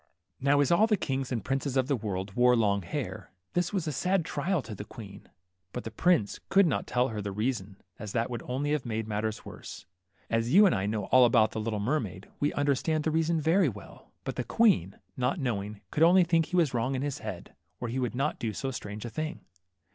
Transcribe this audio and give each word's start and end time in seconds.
Now 0.39 0.61
as 0.61 0.71
all 0.71 0.87
the 0.87 0.97
kings 0.97 1.31
and 1.31 1.45
princes 1.45 1.77
of 1.77 1.85
the 1.87 1.95
world 1.95 2.33
wore 2.33 2.55
long 2.55 2.81
hair, 2.81 3.29
this 3.53 3.71
was 3.71 3.85
a 3.85 3.91
sad 3.91 4.25
trial 4.25 4.63
to 4.63 4.73
the 4.73 4.83
queen, 4.83 5.29
but 5.73 5.83
the 5.83 5.91
prince 5.91 6.39
could 6.49 6.65
not 6.65 6.87
tell 6.87 7.09
her 7.09 7.21
the 7.21 7.31
reason, 7.31 7.75
as 7.99 8.11
that 8.11 8.27
would 8.31 8.41
only 8.47 8.71
have 8.71 8.83
made 8.83 9.05
the 9.05 9.09
matter 9.09 9.31
worse. 9.45 9.85
As 10.27 10.51
you 10.55 10.65
and 10.65 10.73
I 10.73 10.87
know 10.87 11.03
all 11.11 11.23
about 11.23 11.51
the 11.51 11.61
little 11.61 11.79
mermaid, 11.79 12.27
we 12.39 12.51
understand 12.53 13.03
the 13.03 13.11
reason 13.11 13.39
very 13.39 13.69
well; 13.69 14.11
but 14.23 14.37
the 14.37 14.43
queen, 14.43 14.95
not 15.17 15.39
knowing, 15.39 15.81
could 15.91 16.01
only 16.01 16.23
think 16.23 16.47
he 16.47 16.55
was 16.55 16.73
wrong 16.73 16.95
in 16.95 17.03
his 17.03 17.19
head, 17.19 17.53
or 17.79 17.87
he 17.87 17.99
would 17.99 18.15
not 18.15 18.39
do 18.39 18.53
so 18.53 18.71
strange 18.71 19.05
a 19.05 19.09
thing. 19.11 19.41